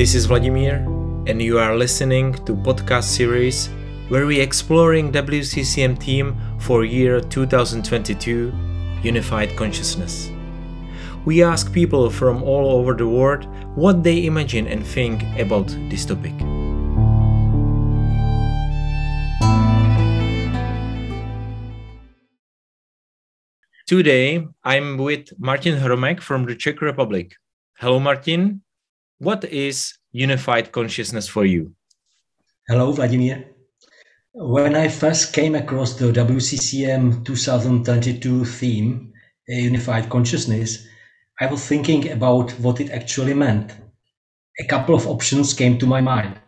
This 0.00 0.14
is 0.14 0.24
Vladimir, 0.24 0.76
and 1.26 1.42
you 1.42 1.58
are 1.58 1.76
listening 1.76 2.32
to 2.46 2.54
podcast 2.54 3.04
series 3.04 3.68
where 4.08 4.24
we 4.24 4.40
exploring 4.40 5.12
WCCM 5.12 6.02
theme 6.02 6.40
for 6.58 6.86
year 6.86 7.20
2022, 7.20 8.50
Unified 9.02 9.54
Consciousness. 9.58 10.30
We 11.26 11.42
ask 11.42 11.70
people 11.70 12.08
from 12.08 12.42
all 12.42 12.78
over 12.78 12.94
the 12.94 13.06
world 13.06 13.46
what 13.76 14.02
they 14.02 14.24
imagine 14.24 14.66
and 14.68 14.86
think 14.86 15.22
about 15.38 15.68
this 15.90 16.06
topic. 16.06 16.32
Today, 23.86 24.48
I'm 24.64 24.96
with 24.96 25.28
Martin 25.38 25.78
Hromek 25.78 26.22
from 26.22 26.46
the 26.46 26.56
Czech 26.56 26.80
Republic. 26.80 27.34
Hello, 27.76 28.00
Martin. 28.00 28.62
What 29.20 29.44
is 29.44 29.98
unified 30.12 30.72
consciousness 30.72 31.28
for 31.28 31.44
you? 31.44 31.74
Hello, 32.66 32.90
Vladimir. 32.90 33.50
When 34.32 34.74
I 34.74 34.88
first 34.88 35.34
came 35.34 35.54
across 35.54 35.92
the 35.92 36.10
WCCM 36.10 37.22
2022 37.26 38.46
theme, 38.46 39.12
unified 39.46 40.08
consciousness, 40.08 40.86
I 41.38 41.48
was 41.48 41.66
thinking 41.66 42.10
about 42.10 42.52
what 42.60 42.80
it 42.80 42.88
actually 42.92 43.34
meant. 43.34 43.74
A 44.58 44.64
couple 44.64 44.94
of 44.94 45.06
options 45.06 45.52
came 45.52 45.76
to 45.80 45.86
my 45.86 46.00
mind. 46.00 46.40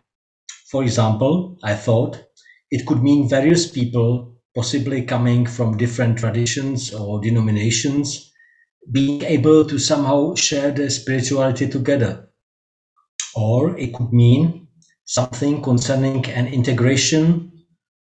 For 0.71 0.81
example, 0.81 1.59
I 1.63 1.75
thought 1.75 2.23
it 2.71 2.87
could 2.87 3.03
mean 3.03 3.29
various 3.29 3.69
people 3.69 4.41
possibly 4.55 5.03
coming 5.03 5.45
from 5.45 5.77
different 5.77 6.17
traditions 6.17 6.91
or 6.91 7.21
denominations, 7.21 8.33
being 8.91 9.21
able 9.21 9.63
to 9.63 9.77
somehow 9.77 10.33
share 10.33 10.71
their 10.71 10.89
spirituality 10.89 11.69
together. 11.69 12.29
Or 13.35 13.77
it 13.77 13.93
could 13.93 14.13
mean 14.13 14.67
something 15.05 15.61
concerning 15.61 16.25
an 16.27 16.47
integration 16.47 17.51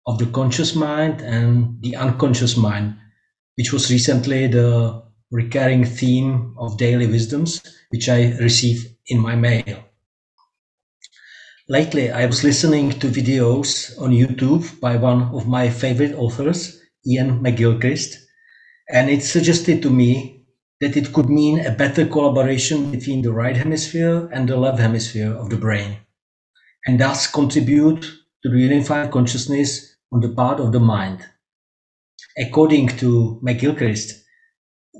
of 0.07 0.17
the 0.17 0.25
conscious 0.27 0.75
mind 0.75 1.21
and 1.21 1.81
the 1.81 1.95
unconscious 1.95 2.57
mind, 2.57 2.95
which 3.55 3.71
was 3.71 3.91
recently 3.91 4.47
the 4.47 5.03
recurring 5.31 5.85
theme 5.85 6.55
of 6.57 6.77
daily 6.77 7.07
wisdoms, 7.07 7.61
which 7.89 8.09
I 8.09 8.33
receive 8.37 8.95
in 9.07 9.19
my 9.19 9.35
mail. 9.35 9.83
Lately, 11.69 12.11
I 12.11 12.25
was 12.25 12.43
listening 12.43 12.91
to 12.99 13.07
videos 13.07 13.97
on 14.01 14.11
YouTube 14.11 14.79
by 14.81 14.97
one 14.97 15.23
of 15.33 15.47
my 15.47 15.69
favorite 15.69 16.15
authors, 16.15 16.81
Iain 17.07 17.39
McGilchrist, 17.39 18.17
and 18.91 19.09
it 19.09 19.23
suggested 19.23 19.81
to 19.81 19.89
me 19.89 20.40
that 20.81 20.97
it 20.97 21.13
could 21.13 21.29
mean 21.29 21.65
a 21.65 21.71
better 21.71 22.05
collaboration 22.05 22.91
between 22.91 23.21
the 23.21 23.31
right 23.31 23.55
hemisphere 23.55 24.27
and 24.33 24.49
the 24.49 24.57
left 24.57 24.79
hemisphere 24.79 25.31
of 25.31 25.49
the 25.49 25.57
brain, 25.57 25.97
and 26.85 26.99
thus 26.99 27.27
contribute 27.31 28.01
to 28.43 28.49
the 28.49 28.57
unified 28.57 29.11
consciousness 29.11 29.95
on 30.11 30.19
the 30.19 30.29
part 30.29 30.59
of 30.59 30.71
the 30.71 30.79
mind. 30.79 31.25
According 32.37 32.87
to 32.97 33.39
McGilchrist, 33.45 34.23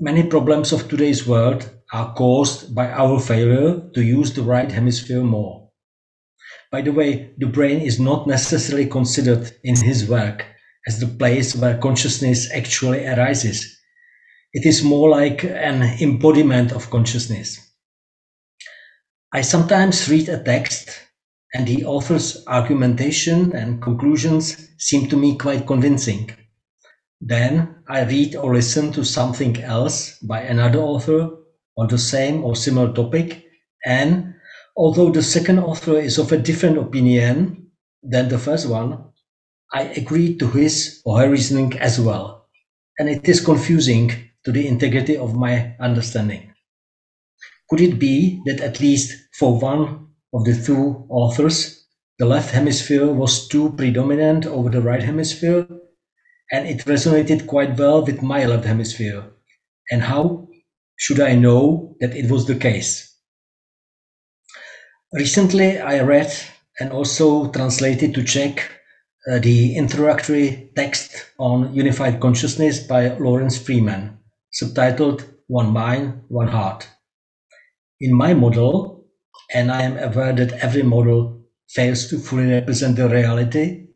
many 0.00 0.22
problems 0.22 0.72
of 0.72 0.88
today's 0.88 1.26
world 1.26 1.68
are 1.92 2.14
caused 2.14 2.74
by 2.74 2.88
our 2.90 3.18
failure 3.20 3.82
to 3.94 4.02
use 4.02 4.32
the 4.32 4.42
right 4.42 4.70
hemisphere 4.70 5.22
more. 5.22 5.68
By 6.70 6.82
the 6.82 6.92
way, 6.92 7.34
the 7.38 7.46
brain 7.46 7.80
is 7.80 8.00
not 8.00 8.26
necessarily 8.26 8.86
considered 8.86 9.50
in 9.64 9.76
his 9.76 10.08
work 10.08 10.46
as 10.86 11.00
the 11.00 11.06
place 11.06 11.54
where 11.54 11.78
consciousness 11.78 12.50
actually 12.52 13.06
arises. 13.06 13.78
It 14.52 14.66
is 14.66 14.82
more 14.84 15.08
like 15.08 15.44
an 15.44 15.82
embodiment 16.00 16.72
of 16.72 16.90
consciousness. 16.90 17.58
I 19.32 19.40
sometimes 19.40 20.08
read 20.08 20.28
a 20.28 20.42
text 20.42 20.90
and 21.54 21.66
the 21.66 21.84
author's 21.84 22.44
argumentation 22.46 23.54
and 23.54 23.82
conclusions 23.82 24.68
seem 24.78 25.08
to 25.08 25.16
me 25.16 25.36
quite 25.36 25.66
convincing. 25.66 26.30
Then 27.20 27.76
I 27.88 28.04
read 28.04 28.36
or 28.36 28.54
listen 28.54 28.92
to 28.92 29.04
something 29.04 29.62
else 29.62 30.18
by 30.18 30.42
another 30.42 30.80
author 30.80 31.30
on 31.78 31.88
the 31.88 31.98
same 31.98 32.44
or 32.44 32.56
similar 32.56 32.92
topic 32.92 33.44
and 33.84 34.32
Although 34.76 35.10
the 35.10 35.22
second 35.22 35.58
author 35.58 35.98
is 35.98 36.18
of 36.18 36.32
a 36.32 36.38
different 36.38 36.78
opinion 36.78 37.70
than 38.02 38.28
the 38.28 38.38
first 38.38 38.68
one, 38.68 39.04
I 39.72 39.82
agree 39.82 40.36
to 40.38 40.48
his 40.48 41.02
or 41.04 41.20
her 41.20 41.30
reasoning 41.30 41.78
as 41.78 42.00
well, 42.00 42.48
and 42.98 43.08
it 43.08 43.28
is 43.28 43.44
confusing 43.44 44.10
to 44.44 44.52
the 44.52 44.66
integrity 44.66 45.16
of 45.16 45.34
my 45.34 45.74
understanding. 45.80 46.52
Could 47.68 47.80
it 47.80 47.98
be 47.98 48.42
that 48.46 48.60
at 48.60 48.80
least 48.80 49.16
for 49.38 49.58
one 49.58 50.08
of 50.34 50.44
the 50.44 50.54
two 50.54 51.06
authors, 51.08 51.86
the 52.18 52.26
left 52.26 52.52
hemisphere 52.52 53.06
was 53.06 53.48
too 53.48 53.72
predominant 53.72 54.46
over 54.46 54.68
the 54.68 54.82
right 54.82 55.02
hemisphere, 55.02 55.66
and 56.52 56.68
it 56.68 56.84
resonated 56.84 57.46
quite 57.46 57.78
well 57.78 58.04
with 58.04 58.22
my 58.22 58.44
left 58.44 58.64
hemisphere? 58.64 59.24
And 59.90 60.02
how 60.02 60.48
should 60.96 61.20
I 61.20 61.34
know 61.34 61.96
that 62.00 62.14
it 62.14 62.30
was 62.30 62.46
the 62.46 62.54
case? 62.54 63.12
Recently, 65.12 65.78
I 65.78 66.00
read 66.00 66.32
and 66.80 66.90
also 66.90 67.50
translated 67.50 68.14
to 68.14 68.24
Czech 68.24 68.70
uh, 69.30 69.38
the 69.38 69.76
introductory 69.76 70.70
text 70.74 71.26
on 71.38 71.74
unified 71.74 72.20
consciousness 72.20 72.80
by 72.80 73.08
Laurence 73.18 73.58
Freeman, 73.58 74.18
subtitled 74.52 75.24
One 75.46 75.72
Mind, 75.72 76.22
One 76.28 76.48
Heart. 76.48 76.88
In 78.00 78.14
my 78.14 78.34
model, 78.34 79.06
and 79.54 79.70
I 79.70 79.82
am 79.82 79.96
aware 79.98 80.32
that 80.32 80.52
every 80.52 80.82
model 80.82 81.42
fails 81.68 82.08
to 82.08 82.18
fully 82.18 82.50
represent 82.50 82.96
the 82.96 83.08
reality, 83.08 83.86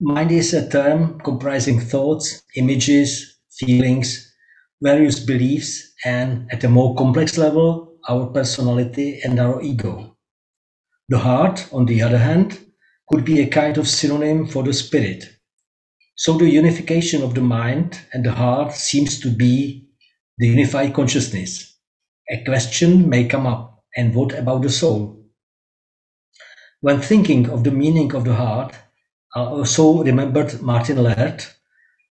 mind 0.00 0.30
is 0.32 0.52
a 0.52 0.68
term 0.68 1.18
comprising 1.20 1.80
thoughts, 1.80 2.42
images, 2.56 3.38
feelings, 3.50 4.34
various 4.82 5.20
beliefs, 5.20 5.94
and 6.04 6.50
at 6.52 6.64
a 6.64 6.68
more 6.68 6.94
complex 6.94 7.38
level, 7.38 7.96
our 8.08 8.26
personality 8.26 9.20
and 9.24 9.40
our 9.40 9.62
ego. 9.62 10.16
The 11.08 11.18
heart, 11.18 11.68
on 11.72 11.86
the 11.86 12.02
other 12.02 12.18
hand, 12.18 12.58
could 13.08 13.24
be 13.24 13.40
a 13.40 13.46
kind 13.46 13.78
of 13.78 13.88
synonym 13.88 14.46
for 14.46 14.62
the 14.62 14.72
spirit. 14.72 15.36
So 16.16 16.36
the 16.36 16.48
unification 16.48 17.22
of 17.22 17.34
the 17.34 17.42
mind 17.42 18.00
and 18.12 18.24
the 18.24 18.32
heart 18.32 18.72
seems 18.72 19.20
to 19.20 19.30
be 19.30 19.85
the 20.38 20.48
unified 20.48 20.94
consciousness. 20.94 21.76
A 22.30 22.44
question 22.44 23.08
may 23.08 23.26
come 23.26 23.46
up, 23.46 23.84
and 23.96 24.14
what 24.14 24.32
about 24.32 24.62
the 24.62 24.70
soul? 24.70 25.24
When 26.80 27.00
thinking 27.00 27.48
of 27.48 27.64
the 27.64 27.70
meaning 27.70 28.14
of 28.14 28.24
the 28.24 28.34
heart, 28.34 28.74
I 29.34 29.40
also 29.40 30.02
remembered 30.02 30.60
Martin 30.62 31.02
Laird, 31.02 31.44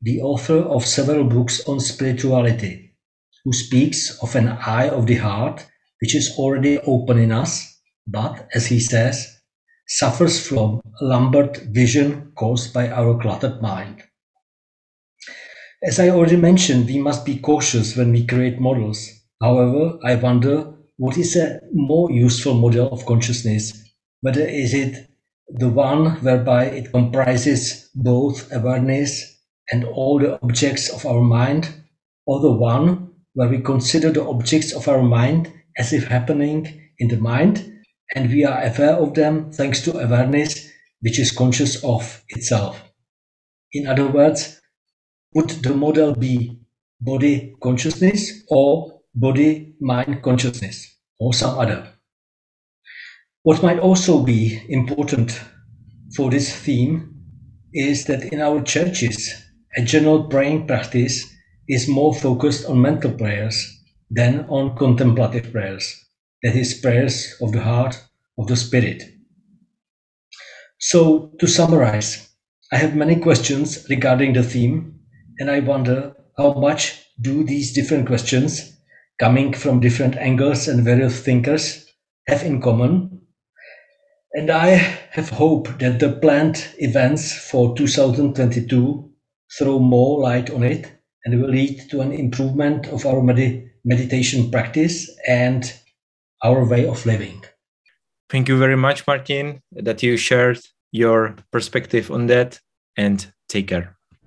the 0.03 0.21
author 0.21 0.59
of 0.59 0.87
several 0.87 1.25
books 1.25 1.67
on 1.69 1.81
spirituality, 1.81 2.97
who 3.45 3.53
speaks 3.53 4.19
of 4.23 4.35
an 4.35 4.49
eye 4.49 4.89
of 4.89 5.07
the 5.07 5.17
heart 5.17 5.67
which 6.01 6.15
is 6.15 6.35
already 6.39 6.79
open 6.79 7.19
in 7.19 7.33
us 7.33 7.75
but, 8.07 8.49
as 8.53 8.67
he 8.67 8.81
says, 8.81 9.41
suffers 9.89 10.47
from 10.47 10.83
Lambert 11.01 11.57
vision 11.73 12.33
caused 12.35 12.75
by 12.75 12.91
our 12.91 13.19
cluttered 13.19 13.63
mind. 13.63 14.03
As 15.87 16.01
I 16.01 16.09
already 16.09 16.37
mentioned, 16.37 16.87
we 16.87 16.99
must 16.99 17.27
be 17.27 17.37
cautious 17.37 17.95
when 17.95 18.11
we 18.11 18.27
create 18.27 18.59
models. 18.59 19.11
However, 19.43 19.99
I 20.03 20.15
wonder 20.15 20.73
what 20.97 21.19
is 21.19 21.37
a 21.37 21.61
more 21.75 22.11
useful 22.11 22.55
model 22.55 22.89
of 22.89 23.05
consciousness? 23.05 23.85
Whether 24.23 24.47
is 24.47 24.73
it 24.73 25.11
the 25.49 25.69
one 25.69 26.13
whereby 26.23 26.67
it 26.67 26.91
comprises 26.91 27.91
both 27.95 28.51
awareness 28.51 29.39
and 29.71 29.85
all 29.85 30.19
the 30.19 30.41
objects 30.43 30.89
of 30.89 31.05
our 31.05 31.21
mind, 31.21 31.69
or 32.25 32.41
the 32.41 32.51
one 32.51 33.11
where 33.35 33.51
we 33.51 33.59
consider 33.59 34.11
the 34.11 34.25
objects 34.25 34.73
of 34.73 34.89
our 34.89 35.03
mind 35.03 35.53
as 35.77 35.93
if 35.93 36.07
happening 36.07 36.81
in 36.99 37.09
the 37.09 37.19
mind 37.19 37.71
and 38.15 38.31
we 38.31 38.43
are 38.43 38.63
aware 38.63 38.95
of 38.95 39.13
them 39.13 39.53
thanks 39.53 39.83
to 39.83 39.99
awareness 39.99 40.71
which 41.03 41.19
is 41.19 41.31
conscious 41.31 41.85
of 41.85 42.25
itself. 42.31 42.83
In 43.73 43.87
other 43.87 44.07
words, 44.07 44.63
would 45.35 45.51
the 45.51 45.75
model 45.75 46.15
be 46.15 46.59
body 47.01 47.55
consciousness 47.63 48.45
or 48.49 49.01
body 49.15 49.75
mind 49.81 50.23
consciousness 50.23 50.97
or 51.19 51.35
some 51.35 51.59
other? 51.59 51.89
What 53.43 53.63
might 53.63 53.79
also 53.79 54.23
be 54.23 54.65
important 54.69 55.41
for 56.17 56.31
this 56.31 56.55
theme 56.55 57.15
is 57.73 58.05
that 58.07 58.33
in 58.33 58.41
our 58.41 58.63
churches, 58.63 59.35
a 59.77 59.83
general 59.83 60.25
praying 60.25 60.67
practice 60.67 61.31
is 61.69 61.89
more 61.89 62.15
focused 62.15 62.67
on 62.67 62.81
mental 62.81 63.11
prayers 63.11 63.83
than 64.11 64.47
on 64.49 64.77
contemplative 64.77 65.51
prayers 65.51 66.05
that 66.43 66.55
is 66.55 66.75
prayers 66.75 67.35
of 67.41 67.53
the 67.53 67.61
heart 67.61 68.01
of 68.39 68.47
the 68.47 68.57
spirit. 68.57 69.03
So 70.79 71.33
to 71.39 71.47
summarize, 71.47 72.29
I 72.71 72.77
have 72.77 72.95
many 72.95 73.17
questions 73.17 73.87
regarding 73.89 74.35
the 74.35 74.43
theme 74.43 74.94
and 75.39 75.51
I 75.51 75.61
wonder 75.61 76.15
how 76.37 76.55
much 76.55 77.01
do 77.21 77.45
these 77.45 77.73
different 77.73 78.07
questions 78.07 78.77
coming 79.19 79.53
from 79.53 79.81
different 79.81 80.17
angles 80.17 80.69
and 80.69 80.85
various 80.85 81.21
thinkers 81.21 81.87
have 82.27 82.43
in 82.43 82.61
common 82.61 83.15
And 84.35 84.51
I 84.51 84.71
have 85.13 85.29
hope 85.29 85.79
that 85.79 86.01
the 86.01 86.11
planned 86.11 86.67
events 86.79 87.33
for 87.33 87.77
2022 87.77 89.11
throw 89.57 89.79
more 89.79 90.21
light 90.21 90.51
on 90.51 90.65
it 90.65 90.91
and 91.25 91.41
will 91.41 91.51
lead 91.51 91.89
to 91.91 92.01
an 92.01 92.11
improvement 92.11 92.89
of 92.89 93.07
our 93.07 93.23
med- 93.23 93.71
meditation 93.85 94.51
practice 94.51 95.09
and 95.29 95.73
our 96.43 96.69
way 96.69 96.85
of 96.85 97.07
living. 97.07 97.45
Thank 98.29 98.49
you 98.49 98.59
very 98.59 98.77
much, 98.77 99.07
Martin, 99.07 99.63
that 99.71 100.03
you 100.03 100.17
shared 100.17 100.59
your 100.91 101.37
perspective 101.53 102.11
on 102.11 102.27
that 102.27 102.59
and 102.97 103.33
take 103.49 103.69
care. 103.69 103.97